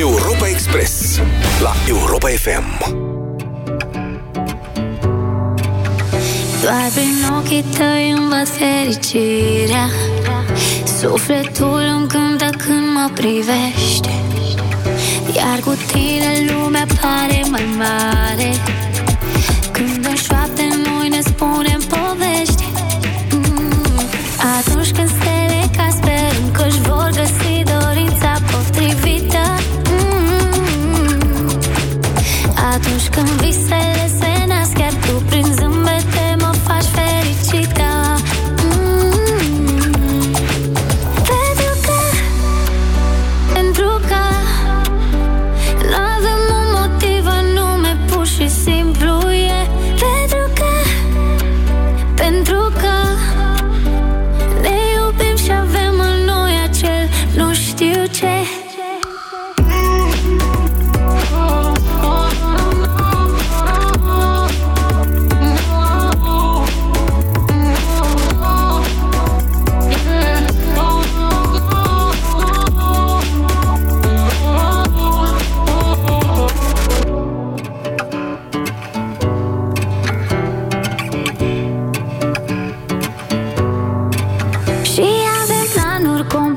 [0.00, 1.20] Europa Express
[1.62, 2.68] la Europa FM.
[6.62, 9.88] Doar prin ochii tăi îmi văd fericirea.
[11.00, 14.10] Sufletul îmi cântă când mă privește.
[15.36, 18.50] Iar cu tine lumea pare mai mare.
[19.72, 22.09] Când în șoapte noi ne spunem povestea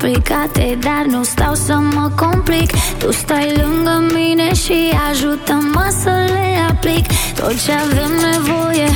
[0.04, 2.72] complicate Dar nu stau să mă complic.
[2.98, 4.78] Tu stai lângă mine și
[5.10, 7.06] ajută-mă să le aplic.
[7.36, 8.88] Tot ce avem nevoie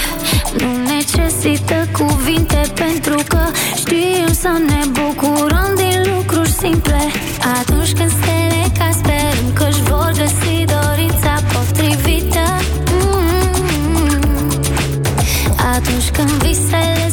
[0.58, 3.40] nu necesită cuvinte Pentru că
[3.76, 7.02] știm să ne bucurăm din lucruri simple.
[7.60, 12.46] Atunci când stele ca sperăm că-și vor găsi dorința potrivită
[12.98, 13.48] mm-hmm.
[15.76, 17.07] Atunci când visele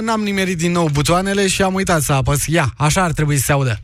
[0.00, 2.46] pentru că n-am nimerit din nou butoanele și am uitat să apăs.
[2.46, 3.80] Ia, așa ar trebui să se audă.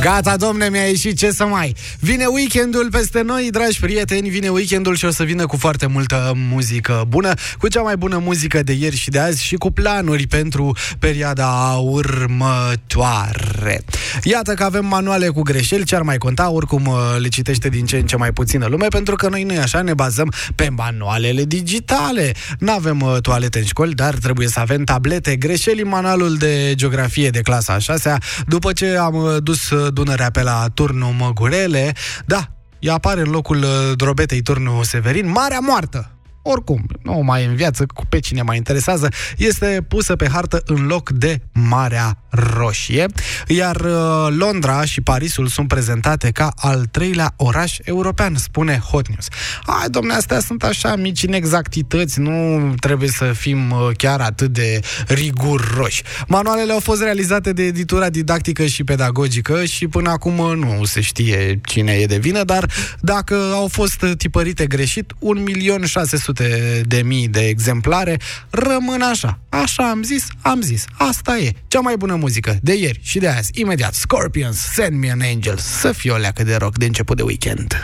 [0.00, 1.74] Gata, domne, mi-a ieșit ce să mai.
[2.00, 6.32] Vine weekendul peste noi, dragi prieteni, vine weekendul și o să vină cu foarte multă
[6.50, 10.26] muzică bună, cu cea mai bună muzică de ieri și de azi și cu planuri
[10.26, 13.84] pentru perioada următoare.
[14.22, 17.86] Iată că avem manuale cu greșeli, ce ar mai conta, oricum uh, le citește din
[17.86, 21.44] ce în ce mai puțină lume, pentru că noi nu așa, ne bazăm pe manualele
[21.44, 22.32] digitale.
[22.58, 25.36] Nu avem uh, toalete în școli, dar trebuie să avem tablete.
[25.36, 28.16] Greșeli în manualul de geografie de clasa a 6
[28.46, 31.94] după ce am uh, dus uh, Dunărea pe la turnul Măgurele,
[32.24, 36.15] da, ea apare în locul uh, drobetei turnul Severin, Marea Moartă.
[36.48, 40.62] Oricum, nu mai e în viață, cu pe cine mai interesează, este pusă pe hartă
[40.64, 43.06] în loc de Marea Roșie,
[43.46, 49.26] iar uh, Londra și Parisul sunt prezentate ca al treilea oraș european, spune Hot News.
[49.66, 54.80] Hai, domne, astea sunt așa mici inexactități, nu trebuie să fim uh, chiar atât de
[55.06, 56.02] riguroși.
[56.26, 61.00] Manualele au fost realizate de editura didactică și pedagogică și până acum uh, nu se
[61.00, 62.70] știe cine e de vină, dar
[63.00, 66.35] dacă au fost tipărite greșit, 1.600.000
[66.82, 68.16] de mii de exemplare
[68.50, 69.38] rămân așa.
[69.48, 70.84] Așa am zis, am zis.
[70.92, 71.52] Asta e.
[71.68, 73.50] Cea mai bună muzică de ieri și de azi.
[73.54, 73.94] Imediat.
[73.94, 75.56] Scorpions, Send Me an Angel.
[75.58, 77.80] Să fie o leacă de rock de început de weekend.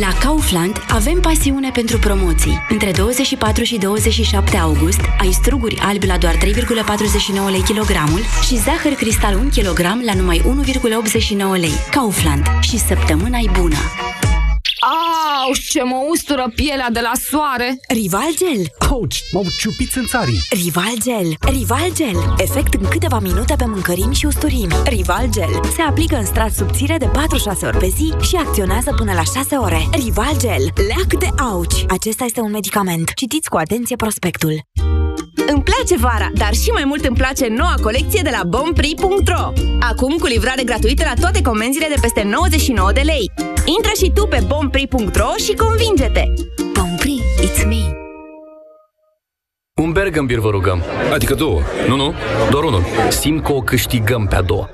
[0.00, 2.66] La Kaufland avem pasiune pentru promoții.
[2.68, 6.40] Între 24 și 27 august ai struguri albi la doar 3,49
[7.50, 11.72] lei kilogramul și zahăr cristal 1 kg la numai 1,89 lei.
[11.90, 12.46] Kaufland.
[12.60, 13.76] Și săptămâna e bună!
[14.80, 17.78] Au, ce mă ustură pielea de la soare!
[17.88, 18.90] Rival Gel.
[18.90, 20.40] Ouch, m-au ciupit țânțarii.
[20.50, 21.34] Rival Gel.
[21.40, 22.34] Rival Gel.
[22.36, 24.72] Efect în câteva minute pe mâncărimi și usturimi.
[24.84, 25.60] Rival Gel.
[25.74, 27.10] Se aplică în strat subțire de 4-6
[27.62, 29.88] ori pe zi și acționează până la 6 ore.
[29.92, 30.72] Rival Gel.
[30.88, 31.84] Leac de auci.
[31.88, 33.12] Acesta este un medicament.
[33.14, 34.60] Citiți cu atenție prospectul.
[35.46, 40.16] Îmi place vara, dar și mai mult îmi place noua colecție de la bompri.ro Acum
[40.16, 43.32] cu livrare gratuită la toate comenzile de peste 99 de lei.
[43.76, 46.22] Intră și tu pe bompri.ro și convinge-te!
[46.72, 47.96] Bompri, it's me.
[49.82, 50.82] Un Bergambir vă rugăm.
[51.12, 51.60] Adică două.
[51.88, 52.14] Nu, nu,
[52.50, 52.82] doar unul.
[53.08, 54.70] Simt că o câștigăm pe a doua.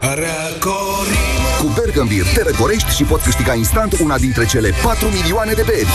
[1.64, 5.88] Cu Bergambir te răcorești și poți câștiga instant una dintre cele 4 milioane de beri.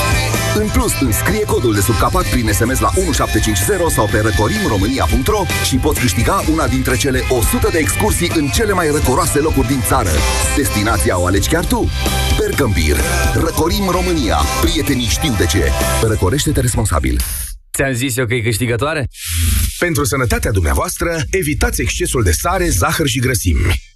[0.55, 5.75] În plus, înscrie codul de sub capac prin SMS la 1750 sau pe răcorimromânia.ro și
[5.75, 10.09] poți câștiga una dintre cele 100 de excursii în cele mai răcoroase locuri din țară.
[10.55, 11.89] Destinația o alegi chiar tu.
[12.38, 12.97] Bergambir.
[13.33, 14.38] Răcorim România.
[14.61, 15.71] Prietenii știu de ce.
[16.01, 17.21] Răcorește-te responsabil.
[17.73, 19.07] Ți-am zis eu că e câștigătoare?
[19.79, 23.88] Pentru sănătatea dumneavoastră, evitați excesul de sare, zahăr și grăsimi.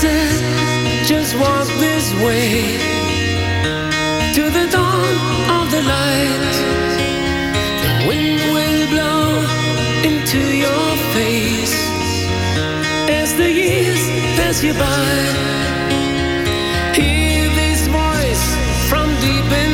[0.00, 2.78] Said, just walk this way
[4.32, 5.14] to the dawn
[5.58, 6.54] of the light.
[7.84, 9.44] The wind will blow
[10.02, 11.76] into your face
[13.10, 15.04] as the years pass you by.
[16.94, 18.56] Hear this voice
[18.88, 19.69] from deep inside.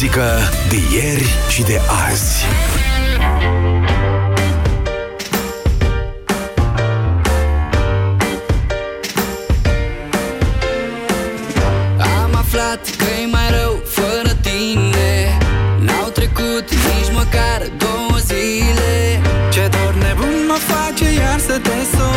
[0.00, 0.38] Muzică
[0.68, 2.44] de ieri și de azi.
[12.22, 15.38] Am aflat că e mai rău fără tine.
[15.80, 19.20] N-au trecut nici măcar două zile.
[19.52, 22.07] Ce dor nebun mă face iar să te sun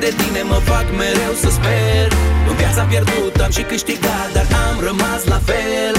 [0.00, 2.08] de tine Mă fac mereu să sper.
[2.48, 5.93] În viața pierdută am și câștigat Dar am rămas la fel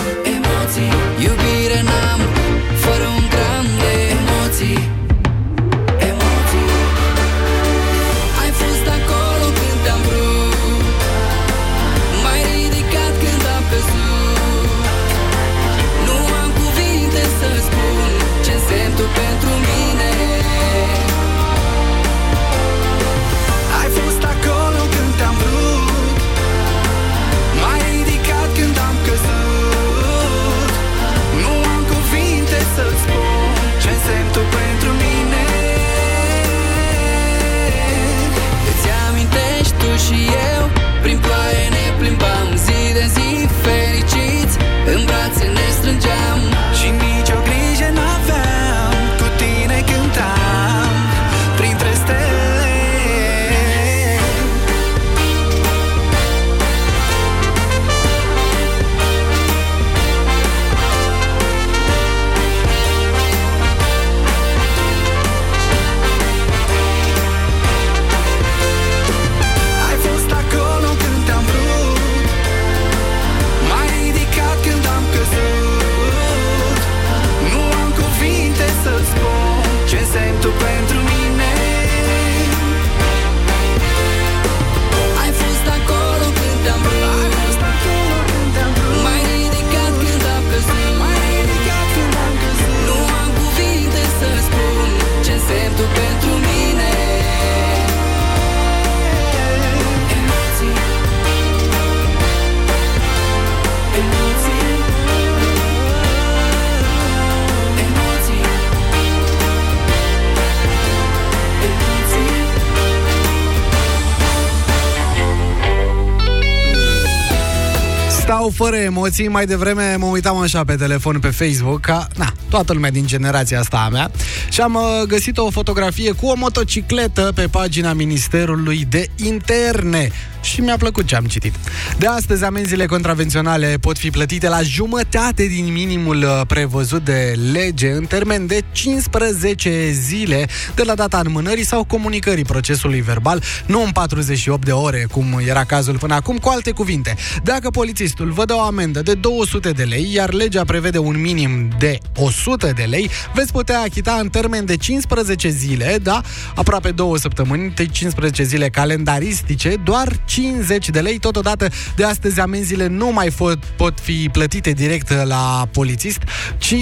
[118.46, 122.74] Stau fără emoții, mai devreme mă uitam așa pe telefon pe Facebook ca, na, toată
[122.74, 124.12] lumea din generația asta a mea
[124.50, 130.12] și am uh, găsit o fotografie cu o motocicletă pe pagina Ministerului de Interne
[130.46, 131.55] și mi-a plăcut ce am citit.
[131.98, 137.92] De astăzi, amenziile contravenționale pot fi plătite la jumătate din minimul uh, prevăzut de lege
[137.92, 143.92] în termen de 15 zile de la data înmânării sau comunicării procesului verbal, nu în
[143.92, 146.38] 48 de ore, cum era cazul până acum.
[146.38, 150.64] Cu alte cuvinte, dacă polițistul vă dă o amendă de 200 de lei, iar legea
[150.64, 155.98] prevede un minim de 100 de lei, veți putea achita în termen de 15 zile,
[156.03, 156.22] da,
[156.55, 161.19] aproape două săptămâni, de 15 zile calendaristice, doar 50 de lei.
[161.19, 166.19] Totodată, de astăzi, amenziile nu mai pot, pot fi plătite direct la polițist,
[166.57, 166.75] ci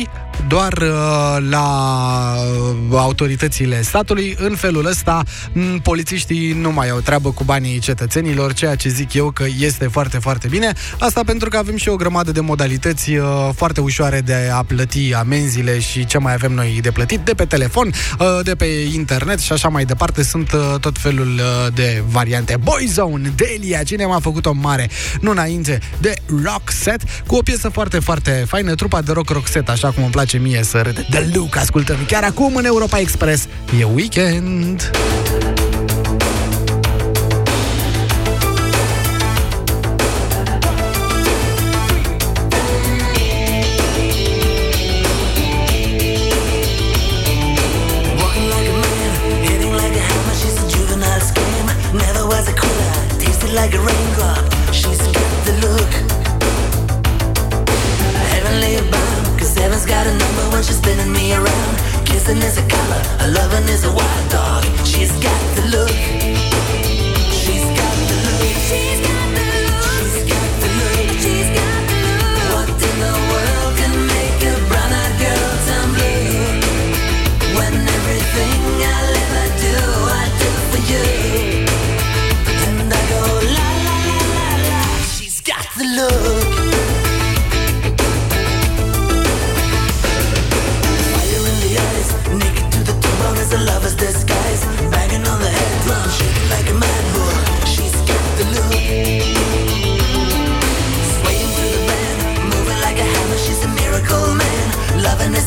[0.48, 1.68] doar uh, la
[2.90, 4.36] uh, autoritățile statului.
[4.40, 9.14] În felul ăsta, m, polițiștii nu mai au treabă cu banii cetățenilor, ceea ce zic
[9.14, 10.74] eu că este foarte, foarte bine.
[11.00, 15.14] Asta pentru că avem și o grămadă de modalități uh, foarte ușoare de a plăti
[15.14, 17.88] amenziile și ce mai avem noi de plătit, de pe telefon,
[18.20, 20.24] uh, de pe internet și așa mai departe.
[20.24, 22.58] Sunt uh, tot felul uh, de variante.
[22.64, 24.90] Boyzone, Delia, cine m-a făcut o mare,
[25.22, 29.88] nu înainte de Roxette, cu o piesă foarte, foarte faină, trupa de rock Roxette, așa
[29.88, 31.06] cum îmi place mie să râd.
[31.10, 33.48] The Look, ascultăm chiar acum în Europa Express.
[33.80, 34.92] E weekend!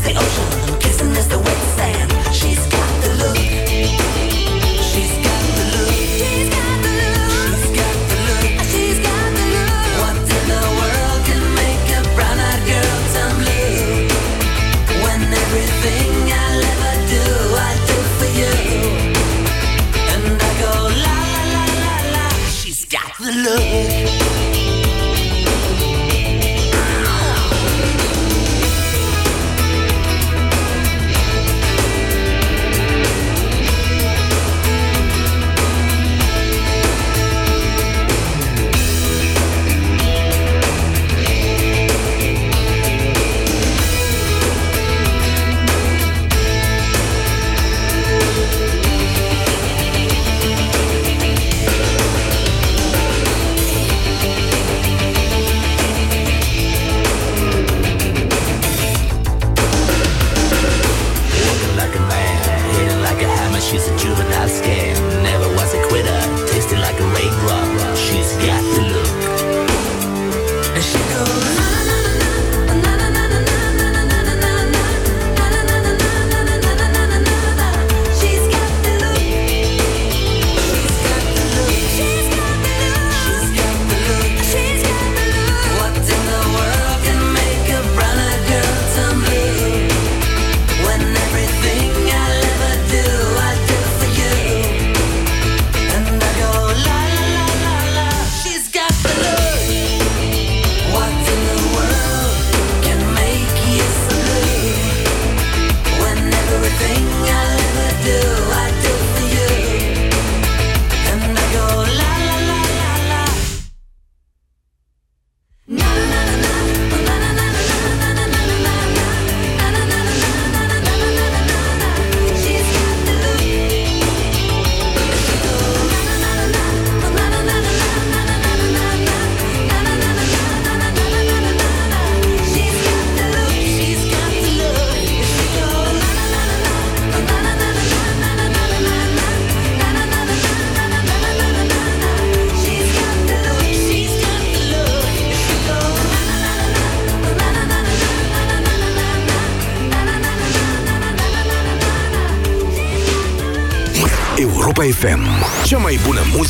[0.07, 0.56] the ocean.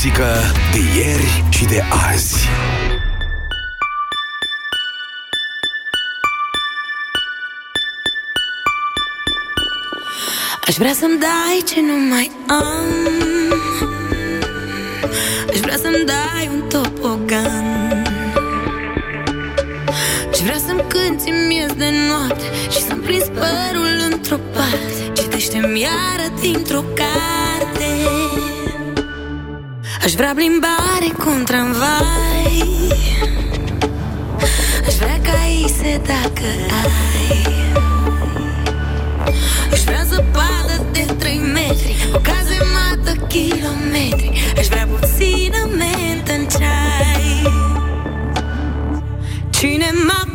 [0.06, 0.34] muzică
[0.72, 2.48] de ieri și de azi.
[10.66, 12.86] Aș vrea să-mi dai ce nu mai am.
[15.50, 17.64] Aș vrea să-mi dai un topogan.
[20.30, 25.12] Aș vrea să-mi cânti miez de noapte Și să-mi prins părul într-o parte.
[25.12, 28.55] Citește-mi iară dintr-o carte.
[30.06, 32.62] Aș vrea blimbare cu un tramvai.
[34.86, 36.48] Aș vrea caise dacă
[36.82, 37.46] ai.
[39.72, 44.52] Aș vrea zăpadă de 3 metri O casă cazemată kilometri.
[44.58, 47.52] Aș vrea puțină mentă în ceai.
[49.50, 50.25] Cine m-a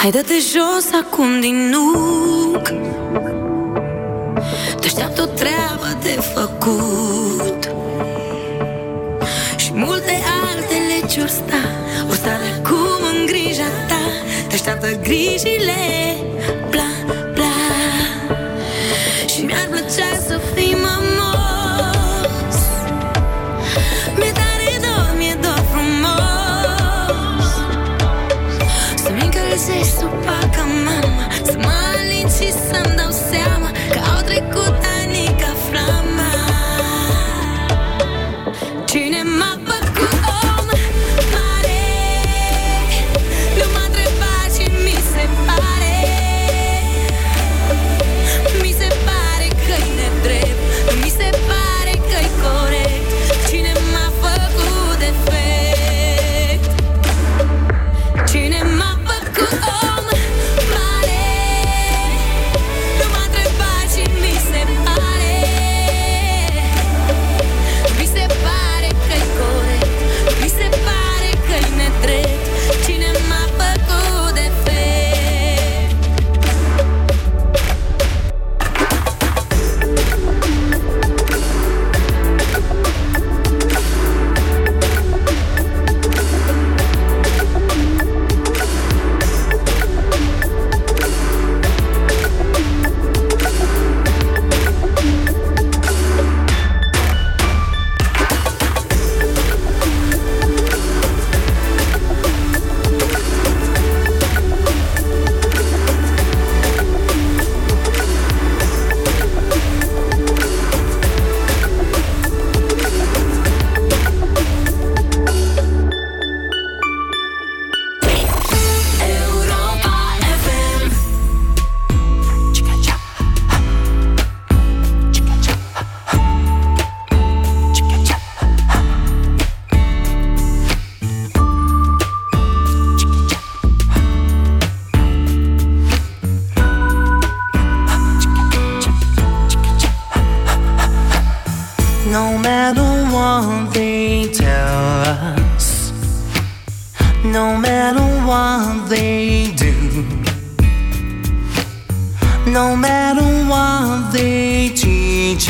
[0.00, 2.62] Hai dă-te jos acum din nuc.
[4.80, 7.70] Te așteaptă o treabă de făcut.
[9.56, 11.62] Și multe alte ce-or sta
[12.08, 14.00] Or sta de acum în grija ta.
[14.48, 16.09] Te așteaptă grijile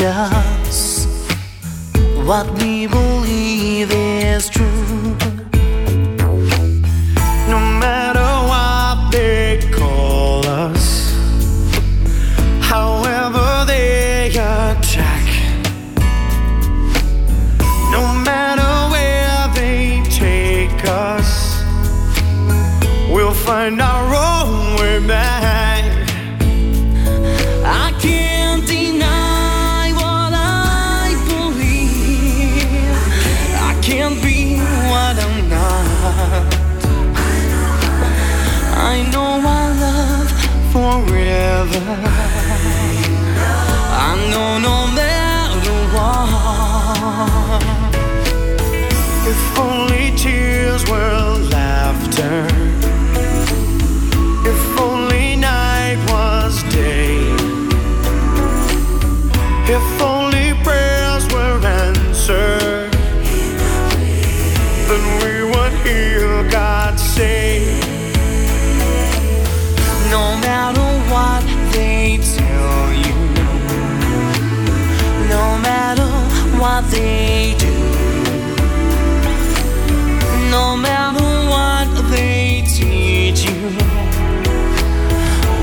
[0.01, 1.07] just
[2.25, 4.70] what we believe is true.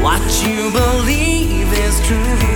[0.02, 2.48] What you believe is true.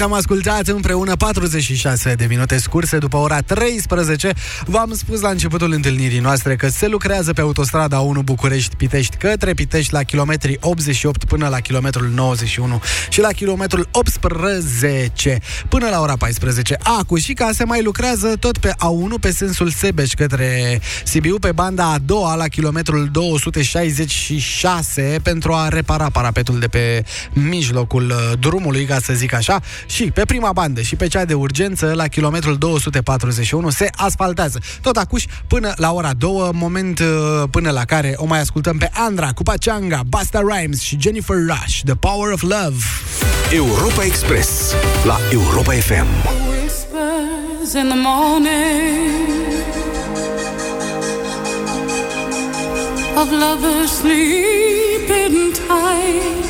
[0.00, 4.32] What Am ascultat împreună 46 de minute scurse după ora 13
[4.64, 9.92] V-am spus la începutul întâlnirii noastre că se lucrează pe autostrada 1 București-Pitești către Pitești
[9.92, 16.76] la kilometrii 88 până la kilometrul 91 și la kilometrul 18 până la ora 14
[16.98, 21.52] Acu și ca se mai lucrează tot pe A1 pe sensul Sebeș către Sibiu pe
[21.52, 28.84] banda a doua la kilometrul 266 pentru a repara parapetul de pe mijlocul uh, drumului,
[28.84, 32.56] ca să zic așa, și pe prima bandă și pe cea de urgență la kilometrul
[32.56, 34.58] 241 se asfaltează.
[34.82, 37.06] Tot acuși până la ora 2, moment uh,
[37.50, 41.80] până la care o mai ascultăm pe Andra, cu Pachanga, Basta Rhymes și Jennifer Rush,
[41.84, 42.76] The Power of Love.
[43.52, 44.74] Europa Express
[45.04, 46.06] la Europa FM.
[46.48, 49.30] whispers in the morning
[53.16, 56.49] of lovers sleeping tight,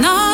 [0.00, 0.33] No.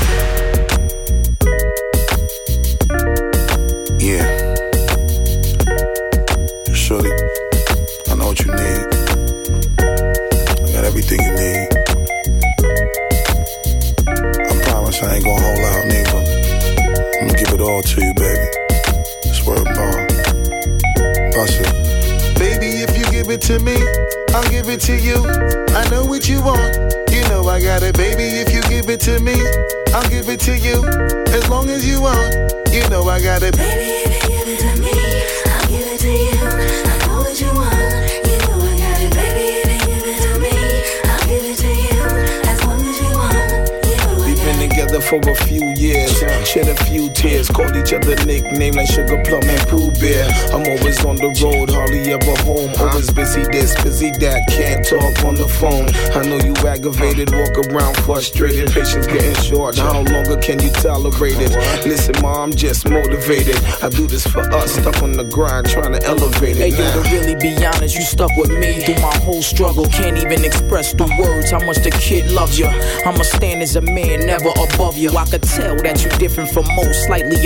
[46.51, 47.49] Shed a few tears,
[47.81, 50.29] each other nicknames like Sugar Plum and Pooh Bear.
[50.53, 52.69] I'm always on the road, hardly ever home.
[52.77, 55.89] Always busy this, busy that, can't talk on the phone.
[56.13, 59.77] I know you aggravated, walk around frustrated, patience getting short.
[59.77, 61.51] How longer can you tolerate it?
[61.85, 63.57] Listen, ma, I'm just motivated.
[63.81, 66.69] I do this for us, stuck on the grind, trying to elevate it.
[66.69, 67.03] Hey, yo, now.
[67.03, 69.85] to really be honest, you stuck with me through my whole struggle.
[69.87, 72.67] Can't even express the words how much the kid loves you.
[73.05, 75.09] I'ma stand as a man, never above you.
[75.17, 77.45] I could tell that you're different from most, slightly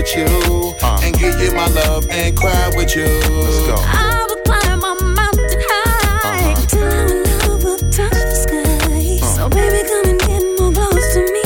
[0.00, 0.74] With you.
[0.82, 1.00] Uh.
[1.02, 3.04] And give you my love and cry with you.
[3.04, 3.74] Let's go.
[3.76, 6.66] I will climb a mountain high uh-huh.
[6.66, 9.18] till our love will touch the sky.
[9.20, 9.26] Uh.
[9.36, 11.42] So baby, come and get more close to me.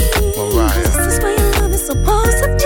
[0.75, 2.65] This is where your love is supposed to be.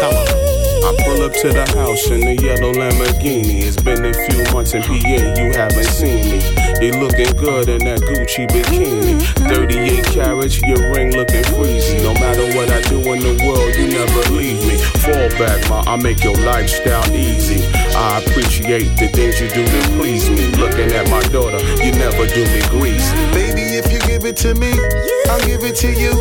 [0.89, 3.63] I pull up to the house in the yellow Lamborghini.
[3.65, 6.41] It's been a few months in PA, you haven't seen me.
[6.81, 9.19] You looking good in that Gucci bikini.
[9.19, 9.49] Mm-hmm.
[9.49, 12.03] 38 carats, your ring looking freezy.
[12.03, 14.78] No matter what I do in the world, you never leave me.
[14.99, 17.65] Fall back, ma, I make your lifestyle easy.
[17.95, 20.51] I appreciate the things you do to please me.
[20.57, 23.17] Looking at my daughter, you never do me greasy.
[23.33, 24.73] Baby, if you give it to me,
[25.31, 26.13] I'll give it to you.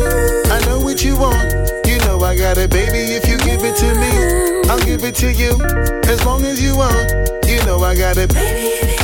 [0.50, 1.52] I know what you want.
[1.86, 3.12] You know I got it, baby.
[3.18, 5.58] If you give it to me, I'll give it to you.
[6.10, 7.10] As long as you want.
[7.48, 8.97] You know I got it, baby.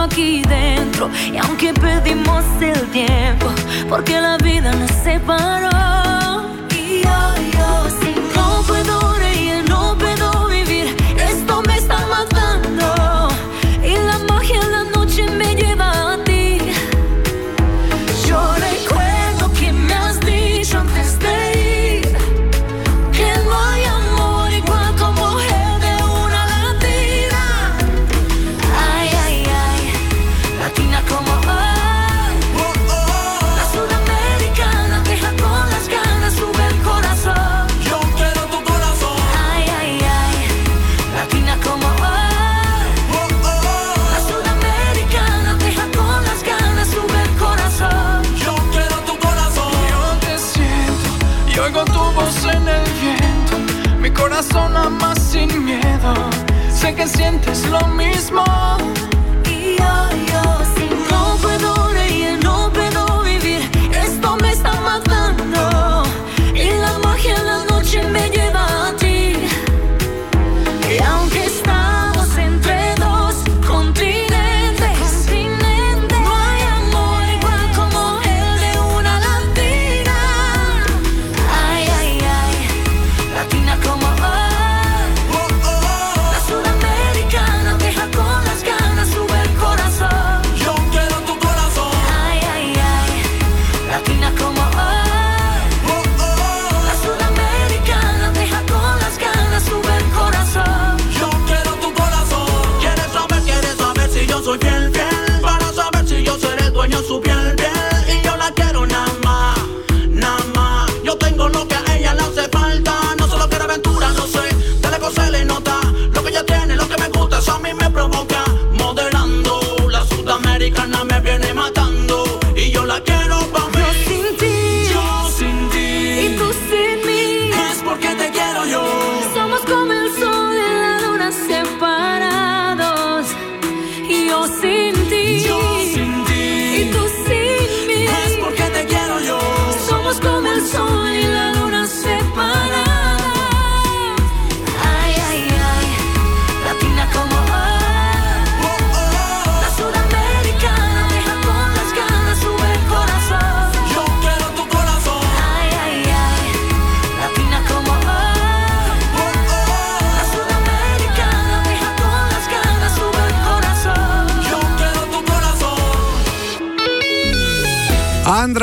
[0.00, 1.10] Aquí dentro.
[1.32, 3.46] Y aunque perdimos el tiempo,
[3.88, 5.93] porque la vida nos separó.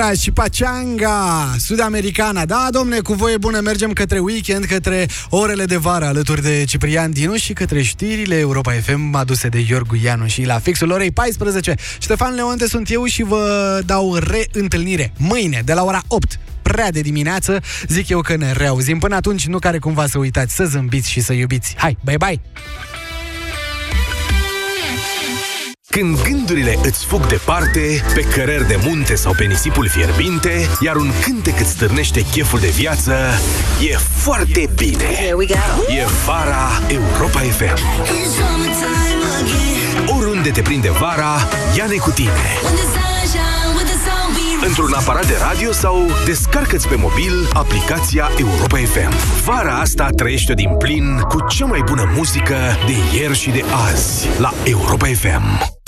[0.02, 2.46] Andra și Paceanga, Sud-Americana.
[2.46, 7.12] Da, domne, cu voie bună mergem către weekend, către orele de vară alături de Ciprian
[7.12, 11.76] Dinu și către știrile Europa FM aduse de Iorgu Ianu și la fixul orei 14.
[12.00, 17.02] Ștefan Leonte sunt eu și vă dau reîntâlnire mâine de la ora 8 prea de
[17.02, 19.00] dimineață, zic eu că ne reauzim.
[19.00, 21.76] Până atunci, nu care cumva să uitați să zâmbiți și să iubiți.
[21.78, 22.42] Hai, bye bye!
[25.92, 31.12] Când gândurile îți fug departe, pe cărări de munte sau pe nisipul fierbinte, iar un
[31.22, 33.14] cântec îți stârnește cheful de viață,
[33.92, 35.06] e foarte bine.
[35.88, 37.80] E vara Europa FM.
[40.18, 42.32] Oriunde te prinde vara, ia-ne cu tine.
[44.68, 49.44] Într-un aparat de radio sau descarcă-ți pe mobil aplicația Europa FM.
[49.46, 54.28] Vara asta trăiește din plin cu cea mai bună muzică de ieri și de azi
[54.40, 55.80] la Europa FM.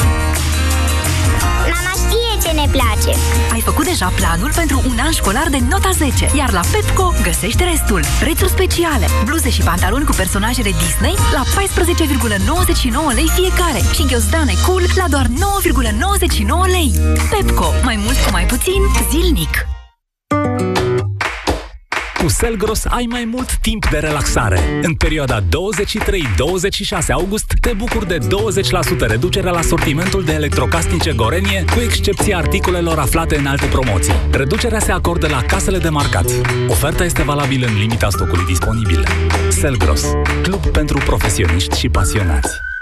[2.64, 3.18] Mama știe ce ne place.
[3.52, 7.64] Ai făcut deja planul pentru un an școlar de nota 10, iar la Pepco găsești
[7.64, 8.02] restul.
[8.20, 14.84] Prețuri speciale, bluze și pantaloni cu personajele Disney la 14,99 lei fiecare și ghiozdane cool
[14.96, 16.92] la doar 9,99 lei.
[17.30, 19.73] Pepco, mai mult cu mai puțin, zilnic.
[22.24, 24.80] Cu Selgros ai mai mult timp de relaxare.
[24.82, 25.46] În perioada 23-26
[27.12, 28.28] august te bucuri de 20%
[29.00, 34.14] reducere la sortimentul de electrocasnice Gorenie, cu excepția articolelor aflate în alte promoții.
[34.32, 36.26] Reducerea se acordă la casele de marcat.
[36.68, 39.04] Oferta este valabilă în limita stocului disponibil.
[39.50, 40.04] Selgros,
[40.42, 42.64] club pentru profesioniști și pasionați.